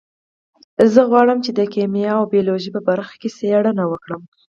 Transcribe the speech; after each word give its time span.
زه 0.93 1.01
غواړم 1.09 1.37
چې 1.45 1.51
د 1.59 1.61
کیمیا 1.73 2.11
او 2.19 2.23
بیولوژي 2.33 2.69
په 2.73 2.81
برخه 2.89 3.13
کې 3.21 3.29
څیړنه 3.37 3.83
وکړم 3.87 4.21